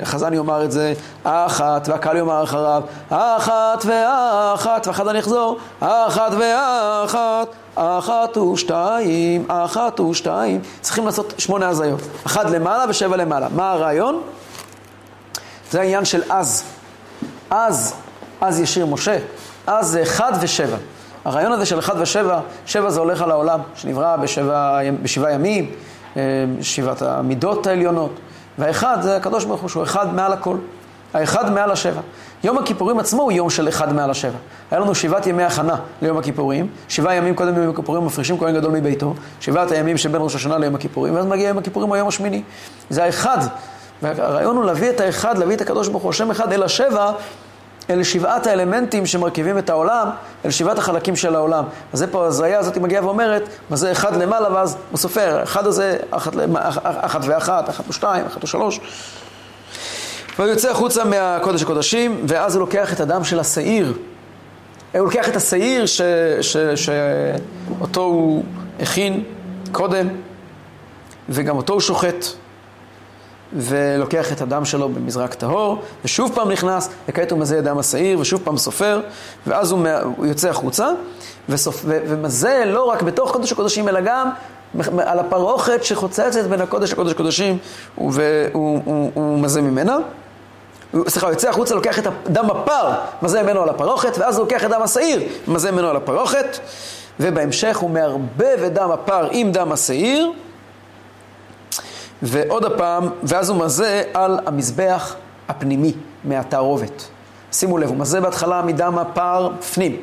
[0.04, 7.48] חזן יאמר את זה, אחת, והקהל יאמר אחריו, אחת ואחת, ואחת אני אחזור, אחת ואחת,
[7.76, 10.62] אחת ושתיים, אחת ושתיים.
[10.82, 13.48] צריכים לעשות שמונה הזיות, אחת למעלה ושבע למעלה.
[13.56, 14.22] מה הרעיון?
[15.72, 16.64] זה העניין של אז.
[17.52, 17.94] אז,
[18.42, 19.18] אז ישיר משה,
[19.68, 20.78] אז זה אחד ושבע.
[21.26, 25.72] הרעיון הזה של אחד ושבע, שבע זה הולך על העולם, שנברא בשבע, בשבעה ימים,
[26.18, 26.22] אה,
[26.62, 28.20] שבעת המידות העליונות,
[28.58, 30.58] והאחד זה הקדוש ברוך הוא, שהוא אחד מעל הכל.
[31.14, 32.02] האחד מעל השבע.
[32.44, 34.38] יום הכיפורים עצמו הוא יום של אחד מעל השבע.
[34.72, 38.72] היה לנו שבעת ימי הכנה ליום הכיפורים, שבעה ימים קודם ליום הכיפורים מפרישים כהן גדול
[38.72, 42.44] מביתו, שבעת הימים שבין ראש השנה ליום הכיפורים, ואז מגיע יום הכיפורים היום השמיני.
[42.90, 43.38] זה האחד.
[44.02, 47.12] והרעיון הוא להביא את האחד, להביא את הקדוש ברוך הוא, השם אחד אל השבע,
[47.90, 50.10] אלה שבעת האלמנטים שמרכיבים את העולם,
[50.46, 51.64] אלה שבעת החלקים של העולם.
[51.94, 55.68] אז זה פה, הזריה הזאת מגיעה ואומרת, מה זה אחד למעלה, ואז הוא סופר, אחד
[55.68, 56.34] הזה, אחת,
[56.84, 58.80] אחת ואחת, אחת ושתיים, אחת ושלוש.
[60.40, 63.94] והוא יוצא החוצה מהקודש הקודשים, ואז הוא לוקח את הדם של השעיר.
[64.94, 65.86] הוא לוקח את השעיר
[66.76, 68.44] שאותו הוא
[68.80, 69.24] הכין
[69.72, 70.08] קודם,
[71.30, 72.26] וגם אותו הוא שוחט.
[73.54, 78.20] ולוקח את הדם שלו במזרק טהור, ושוב פעם נכנס, וכעת הוא מזהה את דם השעיר,
[78.20, 79.02] ושוב פעם סופר,
[79.48, 79.88] ואז הוא,
[80.18, 80.90] הוא יוצא החוצה,
[81.50, 84.30] וסופ, ו, ומזה לא רק בתוך קודש הקודשים, אלא גם
[84.98, 87.58] על הפרוכת שחוצצת בין הקודש לקודש הקודשים,
[87.98, 89.98] והוא מזה ממנה.
[91.08, 94.66] סליחה, הוא יוצא החוצה, לוקח את דם הפר, מזה ממנו על הפרוכת, ואז הוא לוקח
[94.66, 96.58] את דם השעיר, מזה ממנו על הפרוכת,
[97.20, 100.32] ובהמשך הוא מערבב את דם הפר עם דם השעיר.
[102.24, 105.16] ועוד הפעם, ואז הוא מזה על המזבח
[105.50, 107.08] הפנימי מהתערובת.
[107.52, 109.98] שימו לב, הוא מזה בהתחלה מדם הפר פנים,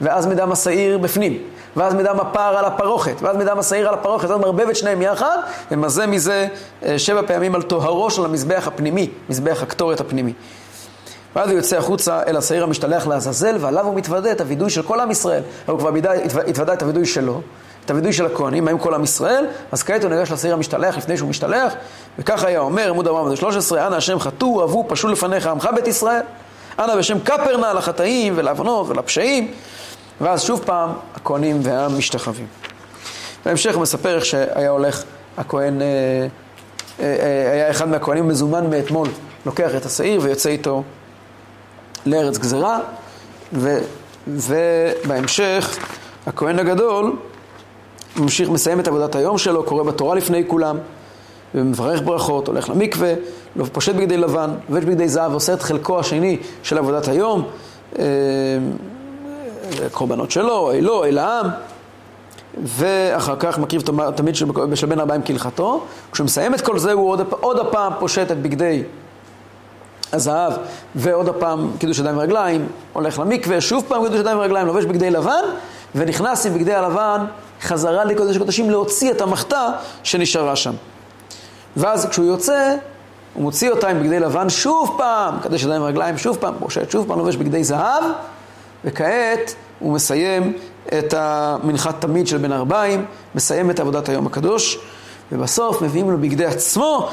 [0.00, 1.42] ואז מדם השעיר בפנים,
[1.76, 5.38] ואז מדם הפר על הפרוכת, ואז מדם השעיר על הפרוכת, אז מרבב את שניהם יחד,
[5.70, 6.48] ומזה מזה
[6.82, 10.32] אה, שבע פעמים על טוהרו של המזבח הפנימי, מזבח הקטורת הפנימי.
[11.36, 15.00] ואז הוא יוצא החוצה אל השעיר המשתלח לעזאזל, ועליו הוא מתוודה את הווידוי של כל
[15.00, 15.42] עם ישראל.
[15.66, 15.90] הוא כבר
[16.46, 17.40] התוודה את הווידוי שלו,
[17.86, 21.16] את הווידוי של הכהנים, האם כל עם ישראל, אז כעת הוא ניגש לשעיר המשתלח לפני
[21.16, 21.72] שהוא משתלח,
[22.18, 26.22] וככה היה אומר, עמוד 413, אנא השם חטאו, אהבו, פשעו לפניך עמך בית ישראל,
[26.78, 29.52] אנא בשם כפר נא לחטאים ולעוונות ולפשעים,
[30.20, 32.46] ואז שוב פעם הכהנים והעם משתחווים.
[33.46, 35.02] בהמשך הוא מספר איך שהיה הולך
[35.36, 35.86] הכהן, אה,
[37.00, 39.08] אה, אה, היה אחד מהכהנים מזומן מאתמול,
[39.46, 40.82] לוקח את השעיר ויוצא איתו
[42.06, 42.80] לארץ גזרה,
[43.52, 43.78] ו,
[44.26, 45.78] ובהמשך
[46.26, 47.16] הכהן הגדול
[48.18, 50.78] ממשיך, מסיים את עבודת היום שלו, קורא בתורה לפני כולם,
[51.54, 53.12] ומברך ברכות, הולך למקווה,
[53.72, 57.42] פושט בגדי לבן, לובש בגדי זהב, ועושה את חלקו השני של עבודת היום,
[57.98, 58.04] אה,
[59.92, 61.46] קורבנות שלו, אלו, אל העם,
[62.62, 63.82] ואחר כך מקריב
[64.14, 64.36] תמיד
[64.74, 65.84] של בן ארבעים כהלכתו.
[66.12, 68.82] כשהוא מסיים את כל זה, הוא עוד, עוד הפעם פושט את בגדי
[70.12, 70.52] הזהב,
[70.94, 75.44] ועוד הפעם קידוש ידיים ורגליים, הולך למקווה, שוב פעם קידוש ידיים ורגליים, לובש בגדי לבן,
[75.94, 77.24] ונכנס עם בגדי הלבן
[77.62, 79.68] חזרה לקודש הקודשים להוציא את המחתה
[80.02, 80.72] שנשארה שם.
[81.76, 82.74] ואז כשהוא יוצא,
[83.34, 87.08] הוא מוציא אותה עם בגדי לבן שוב פעם, קדש ידיים ורגליים שוב פעם, פושט שוב
[87.08, 88.04] פעם, לובש בגדי זהב,
[88.84, 90.52] וכעת הוא מסיים
[90.98, 94.78] את המנחת תמיד של בן ארבעים, מסיים את עבודת היום הקדוש,
[95.32, 97.10] ובסוף מביאים לו בגדי עצמו,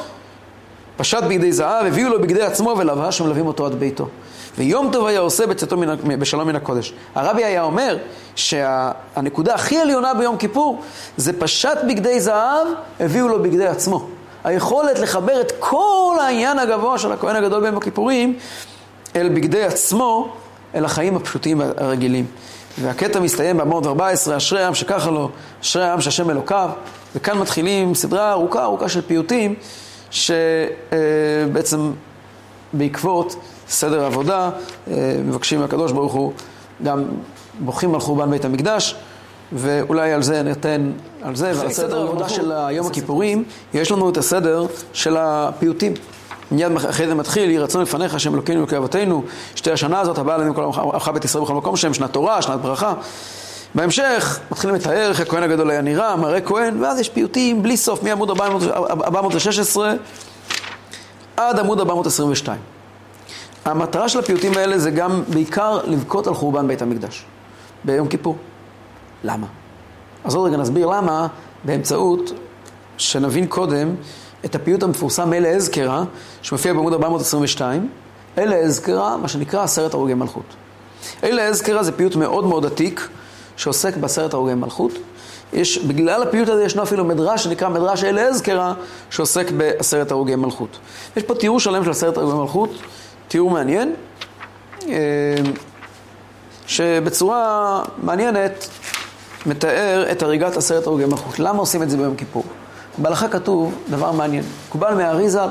[0.98, 4.08] פשט בגדי זהב, הביאו לו בגדי עצמו ולבש ומלווים אותו עד ביתו.
[4.58, 5.78] ויום טוב היה עושה בצאתו
[6.20, 6.94] בשלום מן הקודש.
[7.16, 7.98] הרבי היה אומר
[8.36, 10.82] שהנקודה הכי עליונה ביום כיפור
[11.18, 12.68] זה פשט בגדי זהב,
[13.00, 14.08] הביאו לו בגדי עצמו.
[14.44, 18.38] היכולת לחבר את כל העניין הגבוה של הכהן הגדול ביום הכיפורים
[19.16, 20.34] אל בגדי עצמו,
[20.76, 22.26] אל החיים הפשוטים הרגילים.
[22.82, 25.30] והקטע מסתיים בעמוד 14, אשרי העם שככה לו,
[25.62, 26.70] אשרי העם שהשם אלוקיו,
[27.16, 29.56] וכאן מתחילים סדרה ארוכה ארוכה של פיוטים
[30.12, 31.92] שבעצם
[32.74, 33.36] בעקבות
[33.74, 34.50] סדר עבודה,
[34.88, 36.34] אה, מבקשים מהקדוש ברוך הוא,
[36.84, 37.04] גם
[37.60, 38.96] בוכים על חורבן בית המקדש,
[39.52, 44.18] ואולי על זה ניתן, על זה ועל סדר העבודה של יום הכיפורים, יש לנו את
[44.18, 45.94] הסדר של הפיוטים.
[46.52, 49.24] מיד אחרי זה מתחיל, יהי רצון לפניך, השם אלוקינו אלוקי אבותינו,
[49.56, 52.60] שתי השנה הזאת הבאה עלינו כל עמך בית ישראל בכל מקום שהם שנת תורה, שנת
[52.60, 52.94] ברכה.
[53.76, 58.04] בהמשך מתחילים לתאר איך הכהן הגדול היה נראה, מראה כהן, ואז יש פיוטים בלי סוף,
[58.04, 59.94] מעמוד 416
[61.38, 62.73] עד עמוד 422.
[63.66, 67.26] המטרה של הפיוטים האלה זה גם בעיקר לבכות על חורבן בית המקדש
[67.84, 68.38] ביום כיפור.
[69.24, 69.48] למה?
[70.24, 71.28] אז עוד רגע נסביר למה
[71.64, 72.34] באמצעות
[72.98, 73.96] שנבין קודם
[74.46, 76.04] את הפיוט המפורסם אלה אזכרה,
[76.42, 77.90] שמופיע בעמוד 422,
[78.38, 80.56] אלה אזכרה, מה שנקרא עשרת הרוגי מלכות.
[81.24, 83.08] אלה אזכרה זה פיוט מאוד מאוד עתיק,
[83.56, 84.92] שעוסק בעשרת הרוגי מלכות.
[85.54, 88.74] יש, בגלל הפיוט הזה ישנו אפילו מדרש שנקרא מדרש אלה אזכרה,
[89.10, 90.78] שעוסק בעשרת הרוגי מלכות.
[91.18, 92.70] יש פה תיאור שלם של עשרת הרוגי מלכות,
[93.28, 93.94] תיאור מעניין,
[94.88, 94.96] אה,
[96.68, 98.68] שבצורה מעניינת
[99.46, 101.40] מתאר את הריגת עשרת הרוגי מלכות.
[101.40, 102.44] למה עושים את זה ביום כיפור?
[102.98, 104.44] בהלכה כתוב דבר מעניין.
[104.70, 105.42] מקובל מהאריזה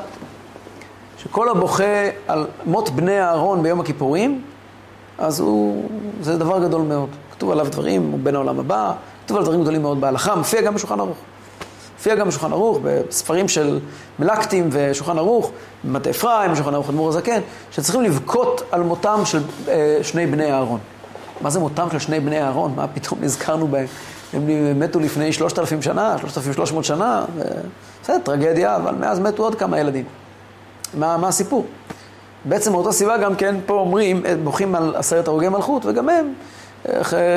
[1.18, 4.42] שכל הבוכה על מות בני אהרון ביום הכיפורים,
[5.18, 5.88] אז הוא,
[6.20, 7.08] זה דבר גדול מאוד.
[7.30, 8.92] כתוב עליו דברים, הוא בן העולם הבא,
[9.24, 11.16] כתוב עליו דברים גדולים מאוד בהלכה, מופיע גם בשולחן ערוך.
[12.02, 13.80] מופיע גם בשולחן ערוך, בספרים של
[14.18, 15.50] מלקטים ושולחן ערוך,
[15.84, 20.78] במטה אפרים, שולחן ערוך אדמו"ר הזקן, שצריכים לבכות על מותם של אה, שני בני אהרון.
[21.40, 22.72] מה זה מותם של שני בני אהרון?
[22.76, 23.86] מה פתאום נזכרנו בהם?
[24.32, 27.24] הם מתו לפני שלושת אלפים שנה, שלושת אלפים שלוש מאות שנה,
[28.02, 30.04] בסדר, טרגדיה, אבל מאז מתו עוד כמה ילדים.
[30.94, 31.66] מה, מה הסיפור?
[32.44, 36.32] בעצם מאותה סיבה גם כן פה אומרים, בוכים על עשרת הרוגי מלכות, וגם הם,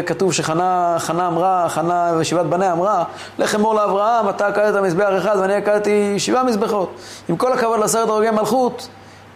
[0.05, 3.03] כתוב שחנה חנה אמרה, חנה ושבעת בניה אמרה,
[3.37, 6.95] לך אמור לאברהם, אתה עקדת מזבח אחד ואני עקדתי שבעה מזבחות.
[7.29, 8.87] עם כל הכבוד לעשרת הרוגי מלכות,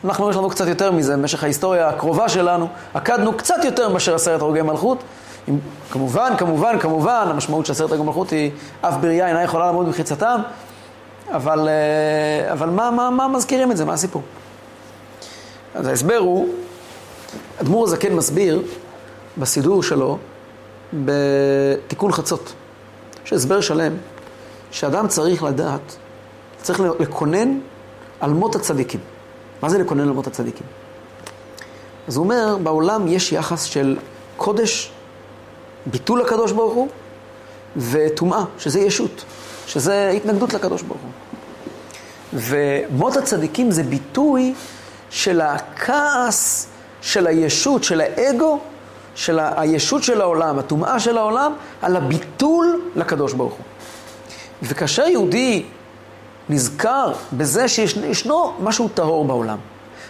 [0.05, 4.41] אנחנו יש לנו קצת יותר מזה, במשך ההיסטוריה הקרובה שלנו, עקדנו קצת יותר מאשר עשרת
[4.41, 5.03] הרוגי מלכות.
[5.47, 5.59] עם,
[5.91, 10.41] כמובן, כמובן, כמובן, המשמעות של עשרת הרוגי מלכות היא אף בריאה אינה יכולה לעמוד במחיצתם,
[11.31, 13.85] אבל, אה, אבל מה, מה, מה מזכירים את זה?
[13.85, 14.21] מה הסיפור?
[15.75, 16.47] אז ההסבר הוא,
[17.61, 18.61] אדמו"ר הזקן מסביר
[19.37, 20.17] בסידור שלו
[20.93, 22.53] בתיקון חצות.
[23.25, 23.93] יש הסבר שלם
[24.71, 25.95] שאדם צריך לדעת,
[26.61, 27.59] צריך לקונן
[28.19, 28.99] על מות הצדיקים.
[29.61, 30.67] מה זה לקונן על מות הצדיקים?
[32.07, 33.97] אז הוא אומר, בעולם יש יחס של
[34.37, 34.91] קודש,
[35.85, 36.87] ביטול לקדוש ברוך הוא,
[37.77, 39.25] וטומאה, שזה ישות,
[39.67, 41.11] שזה התנגדות לקדוש ברוך הוא.
[42.33, 44.53] ומות הצדיקים זה ביטוי
[45.09, 46.67] של הכעס
[47.01, 48.59] של הישות, של האגו,
[49.15, 53.65] של הישות של העולם, הטומאה של העולם, על הביטול לקדוש ברוך הוא.
[54.63, 55.65] וכאשר יהודי
[56.49, 59.57] נזכר בזה שישנו משהו טהור בעולם,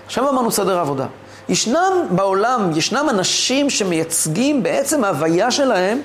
[0.05, 1.05] עכשיו אמרנו סדר עבודה.
[1.49, 6.01] ישנם בעולם, ישנם אנשים שמייצגים בעצם ההוויה שלהם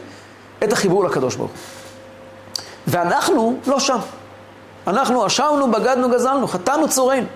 [0.64, 1.58] את החיבור לקדוש ברוך הוא.
[2.86, 3.98] ואנחנו לא שם.
[4.86, 7.26] אנחנו אשמנו, בגדנו, גזלנו, חטאנו, צורנו.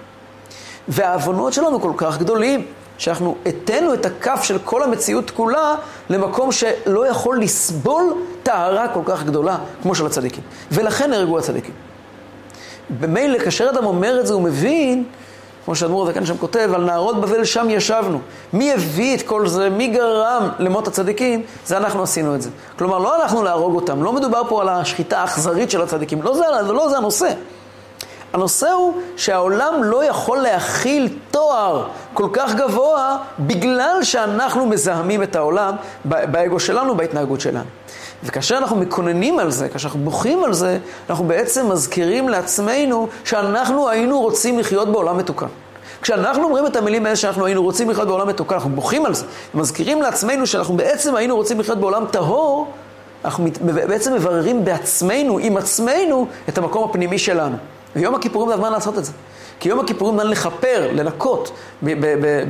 [0.88, 2.66] והעוונות שלנו כל כך גדולים,
[2.99, 5.75] שאנחנו התנו את הכף של כל המציאות כולה
[6.11, 10.43] למקום שלא יכול לסבול טהרה כל כך גדולה כמו של הצדיקים.
[10.73, 11.75] ולכן נהרגו הצדיקים.
[13.01, 15.05] במילא, כאשר אדם אומר את זה, הוא מבין,
[15.65, 18.19] כמו שאדמו"ר הזקן שם כותב, על נערות בבל שם ישבנו.
[18.53, 19.71] מי הביא את כל זה?
[19.71, 21.43] מי גרם למות הצדיקים?
[21.67, 22.51] זה אנחנו עשינו את זה.
[22.79, 26.45] כלומר, לא הלכנו להרוג אותם, לא מדובר פה על השחיטה האכזרית של הצדיקים, לא זה,
[26.73, 27.33] לא זה הנושא.
[28.33, 35.75] הנושא הוא שהעולם לא יכול להכיל תואר כל כך גבוה בגלל שאנחנו מזהמים את העולם
[36.05, 37.64] באגו שלנו, בהתנהגות שלנו.
[38.25, 40.79] וכאשר אנחנו מקוננים על זה, כאשר אנחנו בוכים על זה,
[41.11, 45.47] אנחנו בעצם מזכירים לעצמנו שאנחנו היינו רוצים לחיות בעולם מתוקן.
[46.03, 49.25] כשאנחנו אומרים את המילים האלה שאנחנו היינו רוצים לחיות בעולם מתוקן, אנחנו בוכים על זה,
[49.55, 52.73] מזכירים לעצמנו שאנחנו בעצם היינו רוצים לחיות בעולם טהור,
[53.25, 53.47] אנחנו
[53.88, 57.57] בעצם מבררים בעצמנו, עם עצמנו, את המקום הפנימי שלנו.
[57.96, 59.12] ויום הכיפורים זה הזמן לעשות את זה.
[59.61, 61.51] כי יום הכיפורים זמן לכפר, לנקות.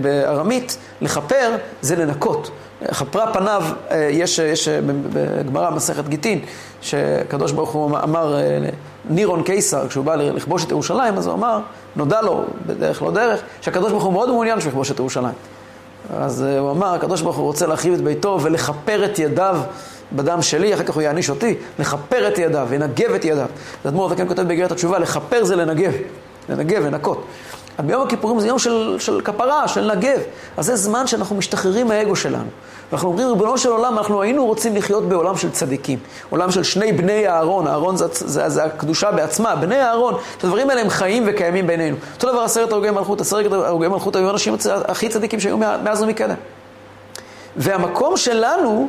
[0.00, 2.50] בארמית, לכפר זה לנקות.
[2.86, 4.80] כפרה פניו, אה, יש, יש אה,
[5.12, 6.40] בגמרא, מסכת גיטין,
[6.82, 8.58] שקדוש ברוך הוא אמר אה,
[9.10, 11.60] נירון קיסר, כשהוא בא לכבוש את ירושלים, אז הוא אמר,
[11.96, 15.34] נודע לו, בדרך לא דרך, שהקדוש ברוך הוא מאוד מעוניין שהוא יכבוש את ירושלים.
[16.16, 19.58] אז הוא אמר, הקדוש ברוך הוא רוצה להרחיב את ביתו ולכפר את ידיו
[20.12, 23.46] בדם שלי, אחר כך הוא יעניש אותי, לכפר את ידיו, ינגב את ידיו.
[23.84, 25.92] אז אדמו"ר הזקן כותב באגרת התשובה, לכפר זה לנגב,
[26.48, 27.24] לנגב, לנקות.
[27.78, 30.20] אז ביום הכיפורים זה יום של, של כפרה, של נגב.
[30.56, 32.48] אז זה זמן שאנחנו משתחררים מהאגו שלנו.
[32.90, 35.98] ואנחנו אומרים, ריבונו של עולם, אנחנו היינו רוצים לחיות בעולם של צדיקים.
[36.30, 40.80] עולם של שני בני אהרון, אהרון זה, זה, זה הקדושה בעצמה, בני אהרון, שהדברים האלה
[40.80, 41.96] הם חיים וקיימים בינינו.
[42.14, 46.34] אותו דבר עשרת הרוגי מלכות, עשרת הרוגי מלכות היו האנשים הכי צדיקים שהיו מאז ומקדם.
[47.56, 48.88] והמקום שלנו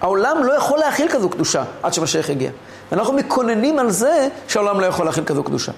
[0.00, 2.50] העולם לא יכול להכיל כזו קדושה עד שמשיח יגיע.
[2.92, 5.72] ואנחנו מקוננים על זה שהעולם לא יכול להכיל כזו קדושה.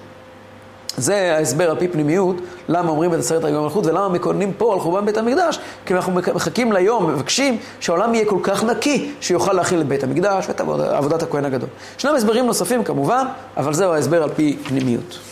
[0.97, 2.35] זה ההסבר על פי פנימיות,
[2.67, 6.11] למה אומרים את עשרת רגעי המלכות ולמה מקוננים פה על חורבן בית המקדש, כי אנחנו
[6.11, 11.23] מחכים ליום, מבקשים שהעולם יהיה כל כך נקי שיוכל להכיל את בית המקדש ואת עבודת
[11.23, 11.69] הכהן הגדול.
[11.97, 13.25] ישנם הסברים נוספים כמובן,
[13.57, 15.19] אבל זהו ההסבר על פי פנימיות.